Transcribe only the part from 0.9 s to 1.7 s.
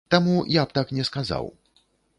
не сказаў.